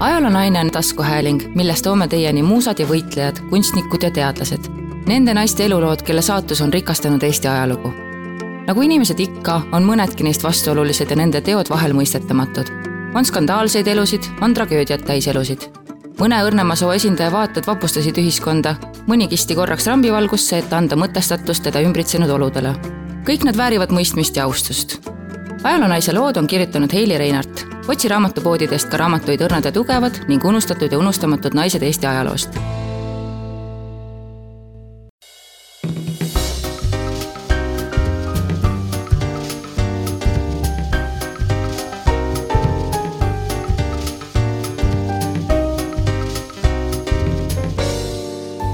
ajaloonaine 0.00 0.60
on 0.60 0.70
taskuhääling, 0.70 1.42
milles 1.54 1.82
toome 1.82 2.08
teieni 2.08 2.42
muusad 2.42 2.78
ja 2.78 2.86
võitlejad, 2.86 3.40
kunstnikud 3.50 4.02
ja 4.02 4.10
teadlased. 4.10 4.68
Nende 5.06 5.34
naiste 5.34 5.64
elulood, 5.64 6.02
kelle 6.02 6.22
saatus 6.22 6.60
on 6.60 6.72
rikastanud 6.72 7.22
Eesti 7.22 7.48
ajalugu. 7.48 7.92
nagu 8.66 8.82
inimesed 8.82 9.20
ikka, 9.20 9.60
on 9.72 9.84
mõnedki 9.84 10.22
neist 10.22 10.44
vastuolulised 10.44 11.10
ja 11.10 11.16
nende 11.16 11.40
teod 11.40 11.70
vahel 11.70 11.92
mõistetamatud. 11.92 12.70
on 13.14 13.24
skandaalseid 13.24 13.86
elusid, 13.86 14.22
on 14.40 14.54
tragöödiat 14.54 15.04
täis 15.04 15.28
elusid. 15.28 15.68
mõne 16.18 16.42
õrnema 16.44 16.76
soo 16.76 16.92
esindaja 16.92 17.32
vaated 17.32 17.66
vapustasid 17.66 18.18
ühiskonda, 18.18 18.76
mõni 19.06 19.28
kisti 19.28 19.54
korraks 19.54 19.86
rambivalgusse, 19.86 20.58
et 20.58 20.72
anda 20.72 20.96
mõtestatust 20.96 21.62
teda 21.62 21.80
ümbritsenud 21.80 22.30
oludele. 22.30 22.74
kõik 23.24 23.44
nad 23.44 23.56
väärivad 23.56 23.90
mõistmist 23.90 24.36
ja 24.36 24.44
austust 24.44 25.00
ajaloonaise 25.64 26.12
lood 26.12 26.36
on 26.36 26.46
kirjutanud 26.46 26.92
Heili 26.92 27.18
Reinart. 27.18 27.69
Otsi 27.88 28.08
raamatupoodidest 28.08 28.90
ka 28.90 28.98
raamatuid 29.00 29.40
Õrnad 29.46 29.64
ja 29.64 29.72
tugevad 29.72 30.20
ning 30.28 30.44
unustatud 30.44 30.92
ja 30.92 30.98
unustamatud 30.98 31.54
naised 31.54 31.82
Eesti 31.82 32.06
ajaloost. 32.06 32.58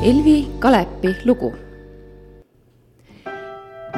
Elvi 0.06 0.48
Kalepi 0.58 1.16
lugu 1.24 1.54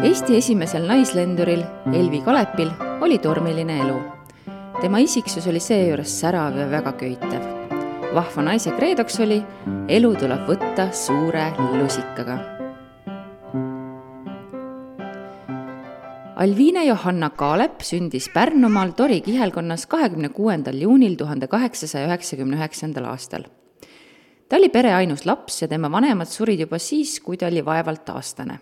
Eesti 0.03 0.37
esimesel 0.37 0.87
naislenduril 0.87 1.65
Elvi 1.93 2.21
Kalepil 2.21 2.71
oli 3.01 3.19
tormiline 3.19 3.81
elu. 3.81 4.18
Tema 4.81 4.99
isiksus 5.03 5.47
oli 5.51 5.61
seejuures 5.61 6.13
särav 6.21 6.57
ja 6.59 6.69
väga 6.71 6.93
köitev. 6.93 7.43
vahva 8.15 8.43
naise 8.43 8.71
kreedoks 8.77 9.19
oli, 9.21 9.41
elu 9.89 10.11
tuleb 10.17 10.47
võtta 10.49 10.89
suure 10.93 11.49
lusikaga. 11.59 12.39
Alviine 16.39 16.85
Johanna 16.87 17.31
Kaalep 17.31 17.83
sündis 17.83 18.31
Pärnumaal 18.35 18.95
Tori 18.97 19.21
kihelkonnas 19.21 19.87
kahekümne 19.87 20.29
kuuendal 20.29 20.79
juunil 20.79 21.17
tuhande 21.19 21.47
kaheksasaja 21.47 22.07
üheksakümne 22.07 22.57
üheksandal 22.57 23.11
aastal. 23.11 23.45
ta 24.49 24.57
oli 24.57 24.69
pere 24.69 24.95
ainus 24.95 25.27
laps 25.27 25.63
ja 25.63 25.69
tema 25.69 25.91
vanemad 25.91 26.27
surid 26.27 26.61
juba 26.61 26.79
siis, 26.79 27.21
kui 27.21 27.37
ta 27.37 27.47
oli 27.47 27.65
vaevalt 27.65 28.09
aastane 28.09 28.59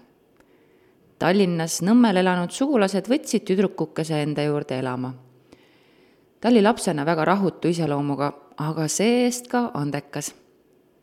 Tallinnas 1.19 1.79
Nõmmel 1.81 2.19
elanud 2.21 2.53
sugulased 2.53 3.07
võtsid 3.09 3.47
tüdrukukese 3.49 4.19
enda 4.21 4.43
juurde 4.45 4.77
elama. 4.83 5.15
Ta 6.41 6.49
oli 6.49 6.63
lapsena 6.63 7.05
väga 7.07 7.25
rahutu 7.25 7.69
iseloomuga, 7.69 8.33
aga 8.57 8.89
see-eest 8.89 9.49
ka 9.53 9.71
andekas. 9.75 10.35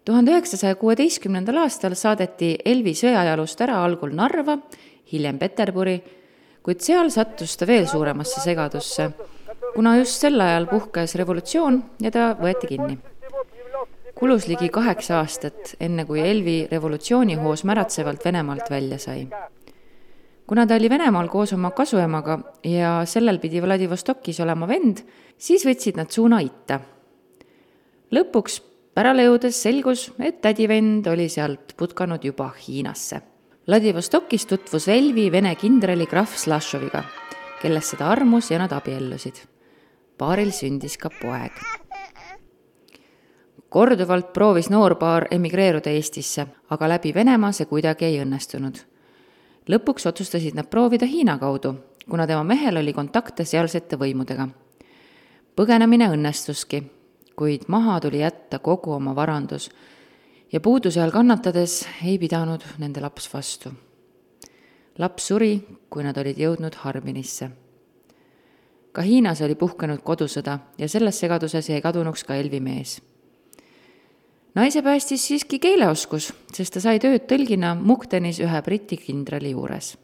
tuhande 0.06 0.32
üheksasaja 0.32 0.76
kuueteistkümnendal 0.76 1.62
aastal 1.64 1.96
saadeti 1.96 2.58
Elvi 2.66 2.94
sõjajalust 2.94 3.62
ära 3.62 3.84
algul 3.84 4.12
Narva, 4.16 4.58
hiljem 5.12 5.40
Peterburi, 5.40 6.02
kuid 6.64 6.82
seal 6.82 7.10
sattus 7.12 7.56
ta 7.58 7.68
veel 7.68 7.88
suuremasse 7.88 8.44
segadusse, 8.44 9.10
kuna 9.76 9.98
just 9.98 10.20
sel 10.20 10.42
ajal 10.42 10.68
puhkes 10.68 11.16
revolutsioon 11.16 11.84
ja 12.04 12.12
ta 12.12 12.34
võeti 12.40 12.76
kinni 12.76 13.00
kulus 14.24 14.46
ligi 14.48 14.70
kaheksa 14.70 15.18
aastat, 15.20 15.74
enne 15.84 16.06
kui 16.06 16.22
Elvi 16.22 16.68
revolutsioonihoos 16.72 17.66
märatsevalt 17.68 18.26
Venemaalt 18.26 18.70
välja 18.72 19.00
sai 19.02 19.26
kuna 20.48 20.68
ta 20.68 20.76
oli 20.76 20.90
Venemaal 20.90 21.28
koos 21.28 21.54
oma 21.54 21.72
kasuemaga 21.72 22.40
ja 22.64 23.02
sellel 23.06 23.40
pidi 23.40 23.62
Vladivostokis 23.62 24.40
olema 24.44 24.68
vend, 24.68 25.04
siis 25.38 25.66
võtsid 25.66 25.98
nad 25.98 26.12
suuna 26.12 26.40
itta. 26.44 26.80
lõpuks 28.14 28.60
pärale 28.94 29.24
jõudes 29.26 29.62
selgus, 29.64 30.12
et 30.20 30.42
tädivend 30.42 31.08
oli 31.08 31.30
sealt 31.30 31.74
putkanud 31.78 32.24
juba 32.24 32.52
Hiinasse. 32.68 33.22
Vladivostokis 33.68 34.46
tutvus 34.46 34.88
Velvi 34.88 35.32
Vene 35.32 35.56
kindrali 35.56 36.06
krahv 36.06 36.36
Slašoviga, 36.36 37.04
kellest 37.62 37.96
seda 37.96 38.10
armus 38.12 38.52
ja 38.52 38.60
nad 38.60 38.72
abiellusid. 38.72 39.36
paaril 40.18 40.52
sündis 40.52 40.98
ka 40.98 41.10
poeg. 41.22 41.52
korduvalt 43.70 44.34
proovis 44.34 44.70
noorpaar 44.70 45.28
emigreeruda 45.32 45.90
Eestisse, 45.90 46.46
aga 46.70 46.88
läbi 46.88 47.14
Venemaa 47.14 47.52
see 47.52 47.66
kuidagi 47.66 48.06
ei 48.06 48.20
õnnestunud 48.22 48.93
lõpuks 49.70 50.08
otsustasid 50.08 50.56
nad 50.56 50.68
proovida 50.68 51.06
Hiina 51.06 51.38
kaudu, 51.40 51.74
kuna 52.10 52.28
tema 52.28 52.44
mehel 52.44 52.78
oli 52.78 52.94
kontakte 52.94 53.46
sealsete 53.46 53.98
võimudega. 53.98 54.48
põgenemine 55.56 56.10
õnnestuski, 56.10 56.84
kuid 57.36 57.68
maha 57.68 58.00
tuli 58.00 58.20
jätta 58.20 58.60
kogu 58.60 58.92
oma 58.92 59.16
varandus 59.16 59.70
ja 60.52 60.60
puuduse 60.60 61.02
all 61.02 61.12
kannatades 61.12 61.88
ei 62.06 62.18
pidanud 62.20 62.62
nende 62.78 63.02
laps 63.02 63.34
vastu. 63.34 63.72
laps 64.98 65.28
suri, 65.28 65.66
kui 65.90 66.04
nad 66.04 66.18
olid 66.18 66.38
jõudnud 66.38 66.76
Harbinisse. 66.76 67.50
ka 68.92 69.02
Hiinas 69.02 69.42
oli 69.42 69.56
puhkenud 69.56 70.02
kodusõda 70.04 70.60
ja 70.78 70.88
selles 70.88 71.20
segaduses 71.20 71.70
jäi 71.70 71.82
kadunuks 71.82 72.24
ka 72.24 72.36
Elvi 72.36 72.60
mees 72.60 73.02
naise 74.56 74.82
päästis 74.86 75.26
siiski 75.28 75.60
keeleoskus, 75.60 76.32
sest 76.54 76.76
ta 76.76 76.82
sai 76.84 77.00
tööd 77.02 77.26
tõlgina 77.30 77.74
Mukdenis 77.80 78.40
ühe 78.44 78.62
Briti 78.66 78.98
kindrali 78.98 79.54
juures. 79.54 79.98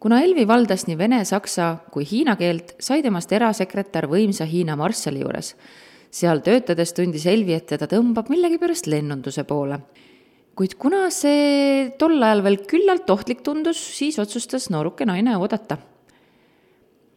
kuna 0.00 0.20
Elvi 0.22 0.46
valdas 0.46 0.86
nii 0.86 0.98
vene, 0.98 1.24
saksa 1.24 1.76
kui 1.90 2.04
hiina 2.06 2.36
keelt, 2.36 2.76
sai 2.78 3.02
temast 3.02 3.32
erasekretär 3.32 4.06
võimsa 4.06 4.44
Hiina 4.44 4.76
marssali 4.76 5.20
juures. 5.20 5.56
seal 6.10 6.40
töötades 6.40 6.92
tundis 6.92 7.26
Elvi, 7.26 7.52
et 7.52 7.66
teda 7.66 7.86
tõmbab 7.86 8.28
millegipärast 8.28 8.86
lennunduse 8.86 9.44
poole. 9.44 9.78
kuid 10.54 10.74
kuna 10.74 11.10
see 11.10 11.90
tol 11.98 12.22
ajal 12.22 12.42
veel 12.42 12.56
küllalt 12.66 13.10
ohtlik 13.10 13.42
tundus, 13.42 13.76
siis 13.76 14.18
otsustas 14.18 14.70
nooruke 14.70 15.04
naine 15.04 15.36
oodata 15.36 15.76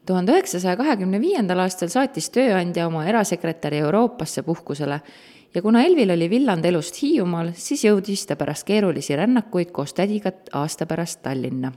tuhande 0.09 0.33
üheksasaja 0.33 0.77
kahekümne 0.77 1.19
viiendal 1.21 1.59
aastal 1.61 1.91
saatis 1.93 2.31
tööandja 2.33 2.87
oma 2.89 3.03
erasekretäri 3.05 3.77
Euroopasse 3.83 4.41
puhkusele 4.43 4.97
ja 5.53 5.61
kuna 5.61 5.83
Elvil 5.85 6.09
oli 6.09 6.29
villand 6.29 6.65
elust 6.65 6.97
Hiiumaal, 7.01 7.51
siis 7.53 7.83
jõudis 7.85 8.25
ta 8.25 8.37
pärast 8.39 8.65
keerulisi 8.65 9.15
rännakuid 9.15 9.69
koos 9.71 9.93
tädiga 9.93 10.31
aasta 10.57 10.85
pärast 10.89 11.21
Tallinna. 11.21 11.71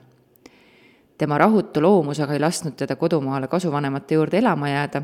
tema 1.19 1.39
rahutu 1.39 1.83
loomus 1.83 2.21
aga 2.21 2.33
ei 2.33 2.41
lasknud 2.41 2.75
teda 2.77 2.97
kodumaale 2.97 3.49
kasuvanemate 3.49 4.15
juurde 4.15 4.39
elama 4.39 4.69
jääda 4.69 5.03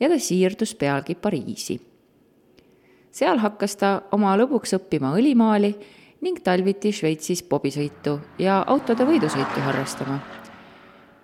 ja 0.00 0.08
ta 0.08 0.18
siirdus 0.18 0.74
pealgi 0.74 1.14
Pariisi. 1.14 1.80
seal 3.10 3.38
hakkas 3.38 3.76
ta 3.76 4.02
oma 4.12 4.34
lõbuks 4.36 4.74
õppima 4.80 5.14
õlimaali 5.14 5.74
ning 6.20 6.42
talviti 6.42 6.92
Šveitsis 6.92 7.42
pobisõitu 7.42 8.18
ja 8.38 8.64
autode 8.66 9.04
võidusõitu 9.04 9.60
harrastama 9.60 10.37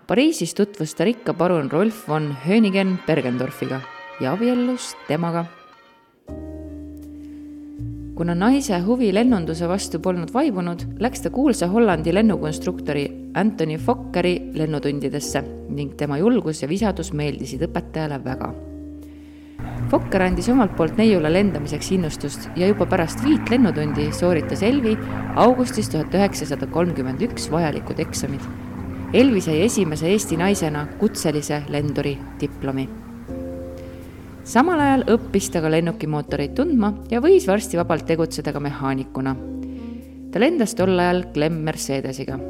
Pariisis 0.04 0.52
tutvus 0.52 0.92
ta 0.92 1.04
rikka 1.08 1.32
parun 1.32 1.70
Rolf 1.72 2.02
von 2.08 2.36
Hönigen 2.44 2.98
Bergendorfiga 3.06 3.80
ja 4.20 4.32
abiellus 4.32 4.92
temaga. 5.08 5.46
kuna 8.14 8.34
naise 8.34 8.78
huvi 8.84 9.08
lennunduse 9.14 9.66
vastu 9.68 9.98
polnud 9.98 10.30
vaibunud, 10.34 10.84
läks 11.00 11.24
ta 11.24 11.30
kuulsa 11.30 11.66
Hollandi 11.66 12.12
lennukonstruktori 12.14 13.06
Anthony 13.34 13.78
Fokkeri 13.78 14.52
lennutundidesse 14.54 15.42
ning 15.70 15.96
tema 15.96 16.18
julgus 16.18 16.62
ja 16.62 16.68
visadus 16.68 17.10
meeldisid 17.12 17.64
õpetajale 17.66 18.20
väga. 18.24 18.52
Fokker 19.90 20.22
andis 20.28 20.48
omalt 20.52 20.76
poolt 20.76 21.00
neiule 21.00 21.32
lendamiseks 21.32 21.90
innustust 21.96 22.46
ja 22.56 22.68
juba 22.68 22.86
pärast 22.86 23.24
viit 23.24 23.50
lennutundi 23.50 24.12
sooritas 24.12 24.62
Elvi 24.62 24.94
augustis 25.34 25.88
tuhat 25.88 26.14
üheksasada 26.14 26.70
kolmkümmend 26.70 27.24
üks 27.24 27.50
vajalikud 27.50 28.04
eksamid 28.04 28.63
Elvi 29.14 29.38
sai 29.38 29.60
esimese 29.62 30.08
Eesti 30.10 30.34
naisena 30.34 30.80
kutselise 30.98 31.60
lenduri 31.70 32.16
diplomi. 32.40 32.88
samal 34.44 34.80
ajal 34.82 35.04
õppis 35.14 35.52
ta 35.54 35.60
ka 35.62 35.70
lennukimootoreid 35.70 36.56
tundma 36.58 36.90
ja 37.12 37.20
võis 37.22 37.46
varsti 37.46 37.78
vabalt 37.78 38.08
tegutseda 38.08 38.52
ka 38.52 38.58
mehaanikuna. 38.60 39.36
ta 40.32 40.40
lendas 40.42 40.74
tol 40.74 40.98
ajal 40.98 41.22
Clem 41.32 41.60
Mercedesiga. 41.68 42.40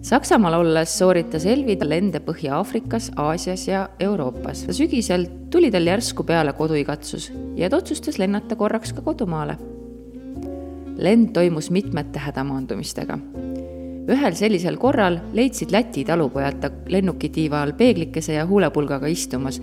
Saksamaal 0.00 0.56
olles 0.62 0.98
sooritas 0.98 1.44
Elvi 1.44 1.76
lende 1.84 2.24
Põhja-Aafrikas, 2.24 3.10
Aasias 3.16 3.68
ja 3.68 3.88
Euroopas. 4.00 4.64
sügisel 4.70 5.26
tuli 5.50 5.70
tal 5.70 5.86
järsku 5.86 6.24
peale 6.24 6.52
koduigatsus 6.52 7.32
ja 7.56 7.68
ta 7.68 7.76
otsustas 7.76 8.18
lennata 8.18 8.56
korraks 8.56 8.92
ka 8.92 9.02
kodumaale. 9.02 9.58
lend 10.96 11.32
toimus 11.32 11.70
mitmete 11.70 12.18
hädamaandumistega 12.18 13.18
ühel 14.10 14.34
sellisel 14.34 14.76
korral 14.80 15.18
leidsid 15.36 15.70
Läti 15.74 16.04
talupojad 16.04 16.60
ta 16.62 16.70
lennukitiiva 16.90 17.62
all 17.62 17.76
peeglikese 17.78 18.34
ja 18.34 18.46
huulepulgaga 18.46 19.06
istumas 19.06 19.60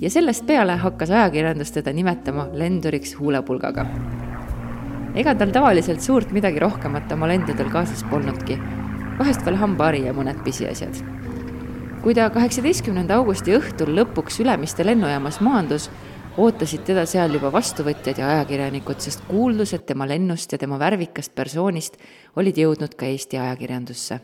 ja 0.00 0.10
sellest 0.10 0.46
peale 0.46 0.76
hakkas 0.80 1.10
ajakirjandus 1.10 1.72
teda 1.72 1.92
nimetama 1.92 2.48
lenduriks 2.52 3.16
huulepulgaga. 3.18 3.86
ega 5.14 5.34
tal 5.34 5.50
tavaliselt 5.50 6.00
suurt 6.00 6.32
midagi 6.32 6.58
rohkemat 6.58 7.12
oma 7.12 7.28
lendudel 7.28 7.70
kaasas 7.70 8.04
polnudki, 8.10 8.58
vahest 9.18 9.44
veel 9.44 9.58
hambahari 9.60 10.04
ja 10.06 10.12
mõned 10.16 10.40
pisiasjad. 10.44 11.02
kui 12.02 12.14
ta 12.14 12.30
kaheksateistkümnenda 12.30 13.20
augusti 13.20 13.52
õhtul 13.52 13.92
lõpuks 13.98 14.40
Ülemiste 14.40 14.86
lennujaamas 14.86 15.40
maandus, 15.40 15.90
ootasid 16.36 16.84
teda 16.86 17.04
seal 17.08 17.34
juba 17.34 17.50
vastuvõtjad 17.52 18.18
ja 18.18 18.28
ajakirjanikud, 18.34 19.00
sest 19.02 19.24
kuuldused 19.28 19.82
tema 19.86 20.06
lennust 20.08 20.52
ja 20.52 20.58
tema 20.58 20.78
värvikast 20.78 21.34
persoonist 21.34 21.96
olid 22.36 22.58
jõudnud 22.58 22.94
ka 22.94 23.06
Eesti 23.06 23.38
ajakirjandusse. 23.38 24.20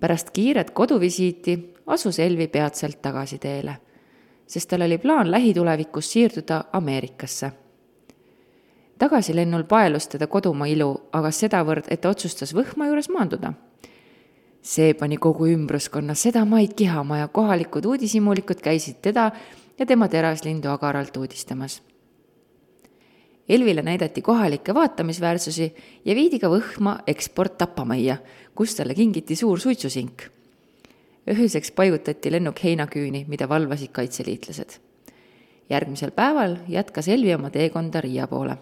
pärast 0.00 0.30
kiiret 0.30 0.70
koduvisiiti 0.70 1.74
asus 1.86 2.18
Elvi 2.18 2.48
peatselt 2.48 3.02
tagasi 3.02 3.38
teele, 3.38 3.76
sest 4.46 4.68
tal 4.68 4.82
oli 4.82 4.98
plaan 4.98 5.30
lähitulevikus 5.30 6.12
siirduda 6.12 6.64
Ameerikasse. 6.72 7.52
tagasilennul 8.98 9.64
paelus 9.64 10.08
teda 10.08 10.26
kodumaa 10.26 10.66
ilu, 10.66 11.08
aga 11.12 11.30
sedavõrd, 11.30 11.84
et 11.88 12.00
ta 12.00 12.08
otsustas 12.08 12.54
Võhma 12.54 12.86
juures 12.86 13.08
maanduda 13.08 13.52
see 14.62 14.94
pani 14.94 15.16
kogu 15.16 15.46
ümbruskonna 15.46 16.14
sedamaid 16.14 16.74
kihama 16.74 17.18
ja 17.18 17.28
kohalikud 17.28 17.84
uudishimulikud 17.84 18.60
käisid 18.60 18.96
teda 19.02 19.30
ja 19.78 19.86
tema 19.86 20.08
teraslindu 20.08 20.68
agaralt 20.68 21.16
uudistamas. 21.16 21.82
Elvile 23.48 23.82
näidati 23.82 24.22
kohalikke 24.22 24.74
vaatamisväärsusi 24.74 25.74
ja 26.04 26.14
viidi 26.14 26.38
ka 26.38 26.50
Võhma 26.52 26.98
eksporttapamajja, 27.06 28.16
kus 28.54 28.74
talle 28.76 28.94
kingiti 28.94 29.36
suur 29.36 29.60
suitsusink. 29.60 30.22
ööseks 31.28 31.70
paigutati 31.70 32.32
lennuk 32.32 32.64
heinaküüni, 32.64 33.24
mida 33.28 33.48
valvasid 33.48 33.88
kaitseliitlased. 33.92 34.70
järgmisel 35.70 36.10
päeval 36.10 36.56
jätkas 36.68 37.08
Elvi 37.08 37.34
oma 37.34 37.50
teekonda 37.50 38.00
Riia 38.00 38.26
poole. 38.26 38.58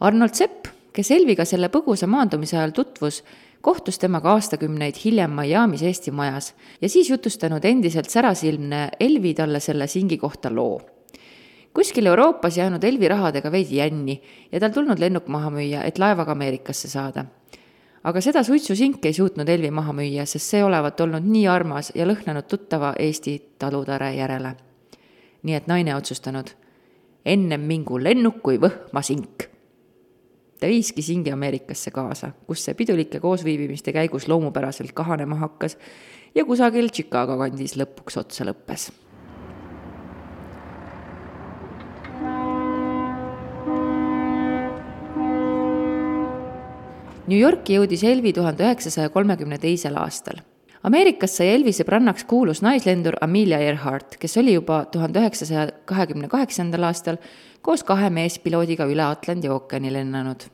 Arnold 0.00 0.34
Sepp, 0.34 0.66
kes 0.92 1.10
Elviga 1.10 1.44
selle 1.44 1.68
põgusa 1.68 2.06
maandumise 2.06 2.56
ajal 2.56 2.70
tutvus, 2.70 3.24
kohtus 3.60 3.98
temaga 3.98 4.32
aastakümneid 4.32 4.94
hiljem 5.04 5.30
Miami's 5.30 5.82
Eesti 5.82 6.10
majas 6.10 6.54
ja 6.82 6.88
siis 6.88 7.10
jutustanud 7.10 7.64
endiselt 7.64 8.10
särasilmne 8.10 8.88
Elvi 9.00 9.34
talle 9.34 9.60
selle 9.60 9.86
singi 9.86 10.18
kohta 10.18 10.54
loo. 10.54 10.80
kuskil 11.74 12.06
Euroopas 12.06 12.56
jäänud 12.56 12.84
Elvi 12.84 13.08
rahadega 13.08 13.52
veidi 13.52 13.76
jänni 13.76 14.22
ja 14.52 14.60
tal 14.60 14.70
tulnud 14.70 14.98
lennuk 14.98 15.28
maha 15.28 15.50
müüa, 15.50 15.84
et 15.84 15.98
laevaga 15.98 16.32
Ameerikasse 16.32 16.88
saada. 16.88 17.24
aga 18.04 18.20
seda 18.20 18.42
suitsusinki 18.42 19.08
ei 19.08 19.12
suutnud 19.12 19.48
Elvi 19.48 19.70
maha 19.70 19.92
müüa, 19.92 20.26
sest 20.26 20.46
see 20.46 20.64
olevat 20.64 21.00
olnud 21.00 21.26
nii 21.26 21.48
armas 21.48 21.92
ja 21.94 22.06
lõhnanud 22.06 22.46
tuttava 22.48 22.94
Eesti 22.98 23.42
talutare 23.58 24.14
järele. 24.14 24.54
nii 25.42 25.54
et 25.54 25.66
naine 25.66 25.96
otsustanud, 25.96 26.50
ennem 27.24 27.60
mingu 27.60 27.98
lennuk 27.98 28.42
kui 28.42 28.58
võhma 28.58 29.02
sink 29.02 29.57
ta 30.60 30.66
viiski 30.66 31.02
Singi 31.02 31.32
Ameerikasse 31.32 31.90
kaasa, 31.94 32.32
kus 32.46 32.64
see 32.64 32.74
pidulike 32.74 33.20
koosviibimiste 33.20 33.92
käigus 33.94 34.28
loomupäraselt 34.28 34.92
kahanema 34.92 35.38
hakkas 35.38 35.78
ja 36.34 36.44
kusagil 36.44 36.90
Chicago 36.90 37.38
kandis 37.38 37.76
lõpuks 37.78 38.18
otsa 38.20 38.48
lõppes. 38.48 38.90
New 47.28 47.36
Yorki 47.36 47.74
jõudis 47.76 48.02
Elvi 48.08 48.32
tuhande 48.32 48.64
üheksasaja 48.64 49.10
kolmekümne 49.12 49.58
teisel 49.60 49.98
aastal. 50.00 50.40
Ameerikas 50.86 51.32
sai 51.34 51.48
Elvi 51.56 51.72
sõbrannaks 51.74 52.22
kuulus 52.30 52.60
naislendur 52.62 53.16
Amelia 53.24 53.58
Earhart, 53.58 54.14
kes 54.22 54.36
oli 54.38 54.52
juba 54.54 54.84
tuhande 54.92 55.18
üheksasaja 55.18 55.64
kahekümne 55.90 56.28
kaheksandal 56.30 56.84
aastal 56.86 57.16
koos 57.66 57.82
kahe 57.82 58.10
meespiloodiga 58.14 58.86
üle 58.86 59.02
Atlandi 59.02 59.50
ookeani 59.50 59.90
lennanud. 59.92 60.44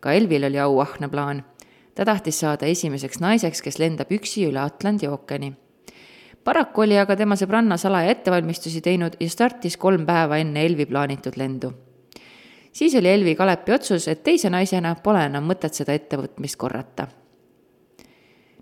ka 0.00 0.12
Elvil 0.12 0.44
oli 0.48 0.58
auahne 0.58 1.08
plaan. 1.08 1.44
ta 1.94 2.04
tahtis 2.04 2.40
saada 2.40 2.66
esimeseks 2.66 3.20
naiseks, 3.20 3.60
kes 3.62 3.78
lendab 3.78 4.12
üksi 4.12 4.46
üle 4.48 4.60
Atlandi 4.60 5.08
ookeani. 5.08 5.52
paraku 6.44 6.80
oli 6.80 6.98
aga 6.98 7.16
tema 7.16 7.36
sõbranna 7.36 7.76
salaja 7.76 8.10
ettevalmistusi 8.10 8.80
teinud 8.80 9.16
ja 9.20 9.28
startis 9.28 9.76
kolm 9.76 10.06
päeva 10.06 10.38
enne 10.38 10.64
Elvi 10.64 10.86
plaanitud 10.86 11.36
lendu. 11.36 11.72
siis 12.72 12.94
oli 12.94 13.08
Elvi 13.08 13.34
Kalepi 13.34 13.72
otsus, 13.72 14.08
et 14.08 14.22
teise 14.22 14.50
naisena 14.50 14.94
pole 14.94 15.26
enam 15.26 15.44
mõtet 15.44 15.74
seda 15.74 15.92
ettevõtmist 15.92 16.56
korrata 16.56 17.08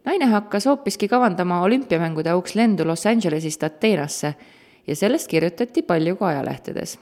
naine 0.05 0.27
hakkas 0.27 0.67
hoopiski 0.67 1.09
kavandama 1.09 1.63
olümpiamängude 1.63 2.31
auks 2.31 2.55
lendu 2.55 2.87
Los 2.87 3.07
Angelesist 3.07 3.63
Ateenasse 3.63 4.35
ja 4.87 4.97
sellest 4.97 5.29
kirjutati 5.31 5.83
palju 5.83 6.17
ka 6.17 6.27
ajalehtedes 6.27 6.99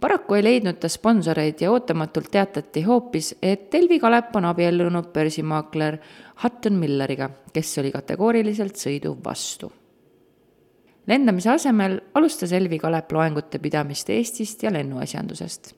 paraku 0.00 0.34
ei 0.34 0.44
leidnud 0.44 0.78
ta 0.80 0.88
sponsoreid 0.88 1.60
ja 1.60 1.70
ootamatult 1.72 2.30
teatati 2.30 2.82
hoopis, 2.82 3.34
et 3.42 3.74
Elvi 3.74 3.98
Kalep 4.00 4.36
on 4.36 4.44
abiellunud 4.44 5.10
börsimaakler 5.12 5.98
Hutton 6.42 6.78
Milleriga, 6.80 7.30
kes 7.52 7.78
oli 7.78 7.92
kategooriliselt 7.92 8.76
sõidu 8.76 9.16
vastu. 9.24 9.72
lendamise 11.06 11.50
asemel 11.50 12.00
alustas 12.14 12.52
Elvi 12.52 12.78
Kalep 12.78 13.12
loengute 13.12 13.58
pidamist 13.58 14.10
Eestist 14.10 14.62
ja 14.62 14.72
lennuasjandusest. 14.72 15.74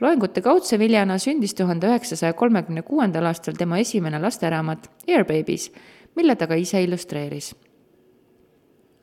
Loengute 0.00 0.40
kaudse 0.40 0.78
viljana 0.78 1.18
sündis 1.18 1.54
tuhande 1.54 1.86
üheksasaja 1.86 2.32
kolmekümne 2.32 2.82
kuuendal 2.82 3.26
aastal 3.26 3.58
tema 3.58 3.78
esimene 3.78 4.18
lasteraamat 4.22 4.90
Airbabies, 5.08 5.70
mille 6.16 6.36
ta 6.36 6.46
ka 6.46 6.54
ise 6.54 6.82
illustreeris 6.82 7.52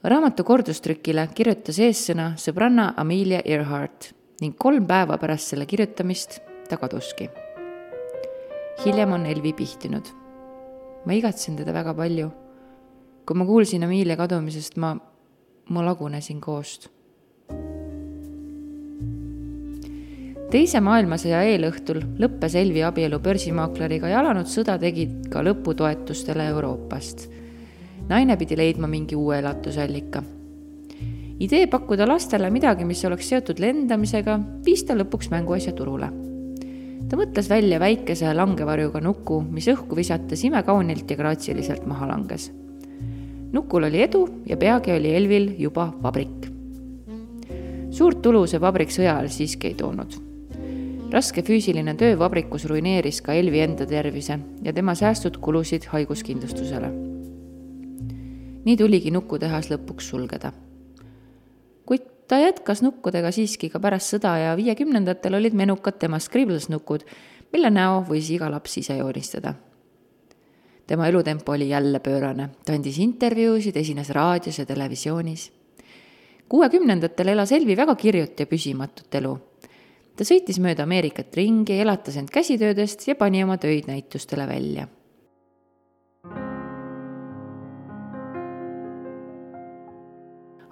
raamatu 0.04 0.46
kordustrükile 0.48 1.26
kirjutas 1.36 1.80
eessõna 1.84 2.32
sõbranna 2.40 2.94
Amelia 2.98 3.42
Earhart 3.44 4.14
ning 4.40 4.56
kolm 4.56 4.86
päeva 4.88 5.18
pärast 5.20 5.52
selle 5.52 5.66
kirjutamist 5.68 6.40
ta 6.70 6.78
kaduski. 6.78 7.30
hiljem 8.86 9.12
on 9.12 9.26
Elvi 9.26 9.54
pihtinud. 9.54 10.08
ma 11.06 11.14
igatsen 11.14 11.56
teda 11.56 11.74
väga 11.74 11.94
palju. 11.94 12.32
kui 13.26 13.36
ma 13.36 13.46
kuulsin 13.46 13.84
Amelia 13.84 14.16
kadumisest, 14.18 14.78
ma, 14.78 14.96
ma 15.70 15.86
lagunesin 15.86 16.42
koost. 16.42 16.90
Teise 20.50 20.80
maailmasõja 20.82 21.44
eelõhtul 21.46 22.00
lõppes 22.18 22.56
Elvi 22.58 22.82
abielu 22.86 23.20
börsimaakleriga 23.22 24.10
ja 24.10 24.20
alanud 24.24 24.50
sõda 24.50 24.80
tegi 24.82 25.06
ka 25.30 25.44
lõpu 25.46 25.76
toetustele 25.78 26.48
Euroopast. 26.50 27.28
naine 28.10 28.38
pidi 28.38 28.58
leidma 28.58 28.88
mingi 28.88 29.16
uue 29.16 29.38
elatusallika 29.40 30.24
idee 31.40 31.68
pakkuda 31.68 32.08
lastele 32.08 32.50
midagi, 32.50 32.86
mis 32.86 33.06
oleks 33.06 33.30
seotud 33.30 33.60
lendamisega, 33.60 34.40
viis 34.66 34.84
ta 34.84 34.96
lõpuks 34.98 35.30
mänguasja 35.32 35.74
turule. 35.74 36.10
ta 37.10 37.18
mõtles 37.18 37.50
välja 37.50 37.80
väikese 37.80 38.34
langevarjuga 38.34 39.02
nuku, 39.02 39.42
mis 39.42 39.68
õhku 39.68 39.96
visates 39.96 40.44
imekaunilt 40.44 41.12
ja 41.12 41.18
graatsiliselt 41.18 41.86
maha 41.86 42.08
langes. 42.08 42.52
nukul 43.52 43.84
oli 43.84 44.02
edu 44.02 44.28
ja 44.46 44.58
peagi 44.58 44.92
oli 44.92 45.14
Elvil 45.16 45.54
juba 45.60 45.94
vabrik. 46.02 46.50
suurt 47.92 48.22
tulu 48.22 48.48
see 48.48 48.60
vabrik 48.60 48.90
sõja 48.90 49.18
ajal 49.18 49.30
siiski 49.30 49.68
ei 49.68 49.74
toonud 49.74 50.29
raske 51.12 51.42
füüsiline 51.42 51.96
töö 51.98 52.20
vabrikus 52.20 52.66
ruineeris 52.66 53.22
ka 53.22 53.34
Elvi 53.34 53.60
enda 53.60 53.86
tervise 53.86 54.40
ja 54.64 54.74
tema 54.74 54.96
säästud 54.96 55.38
kulusid 55.42 55.86
haiguskindlustusele. 55.92 56.92
nii 58.66 58.78
tuligi 58.78 59.12
nukutehas 59.12 59.72
lõpuks 59.72 60.12
sulgeda 60.12 60.52
ta 62.30 62.38
jätkas 62.38 62.84
nukkudega 62.86 63.32
siiski 63.34 63.72
ka 63.74 63.82
pärast 63.82 64.14
sõda 64.14 64.36
ja 64.38 64.52
viiekümnendatel 64.58 65.34
olid 65.40 65.56
menukad 65.58 65.98
tema 65.98 66.20
Scribbles-nukud, 66.22 67.02
mille 67.54 67.72
näo 67.74 68.04
võis 68.06 68.30
iga 68.30 68.52
laps 68.54 68.78
ise 68.78 69.00
joonistada. 69.00 69.54
tema 70.88 71.08
elutempo 71.08 71.52
oli 71.52 71.70
jälle 71.70 72.00
pöörane, 72.00 72.50
ta 72.66 72.74
andis 72.74 72.98
intervjuusid, 72.98 73.76
esines 73.78 74.10
raadios 74.10 74.60
ja 74.60 74.66
televisioonis. 74.66 75.52
kuuekümnendatel 76.50 77.28
elas 77.28 77.52
Elvi 77.52 77.78
väga 77.78 77.96
kirjut 77.96 78.40
ja 78.40 78.46
püsimatut 78.46 79.16
elu. 79.16 79.40
Ta 80.20 80.28
sõitis 80.28 80.60
mööda 80.60 80.84
Ameerikat 80.84 81.36
ringi, 81.40 81.80
elatas 81.80 82.20
end 82.20 82.32
käsitöödest 82.36 83.08
ja 83.08 83.16
pani 83.16 83.44
oma 83.46 83.56
töid 83.58 83.88
näitustele 83.88 84.48
välja 84.50 84.90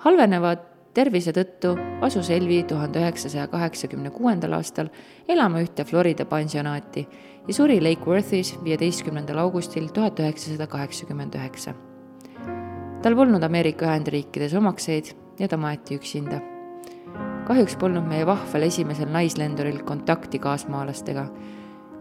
halvenevad 0.07 0.63
tervise 0.95 1.33
tõttu 1.35 1.73
asus 2.05 2.29
Elvi 2.33 2.61
tuhande 2.69 3.01
üheksasaja 3.01 3.47
kaheksakümne 3.51 4.11
kuuendal 4.15 4.55
aastal 4.57 4.89
elama 5.29 5.61
ühte 5.65 5.85
Florida 5.85 6.25
pansionaati 6.25 7.03
ja 7.47 7.53
suri 7.53 7.79
Lake 7.83 8.05
Worthis 8.07 8.53
viieteistkümnendal 8.63 9.41
augustil 9.43 9.89
tuhat 9.93 10.19
üheksasada 10.23 10.67
kaheksakümmend 10.67 11.35
üheksa. 11.35 11.73
tal 13.01 13.15
polnud 13.15 13.43
Ameerika 13.43 13.85
Ühendriikides 13.85 14.53
omakseid 14.57 15.13
ja 15.39 15.47
ta 15.47 15.57
maeti 15.57 15.95
üksinda. 15.95 16.56
Kahjuks 17.47 17.77
polnud 17.79 18.03
meie 18.07 18.25
vahval 18.27 18.67
esimesel 18.67 19.07
naislenduril 19.11 19.79
kontakti 19.87 20.39
kaasmaalastega, 20.39 21.27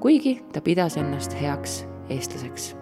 kuigi 0.01 0.41
ta 0.53 0.61
pidas 0.61 0.99
ennast 0.99 1.39
heaks 1.41 1.85
eestlaseks 2.11 2.75